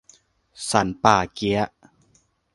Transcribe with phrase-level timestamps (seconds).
[0.69, 1.65] สันป่าเกี๊ยะ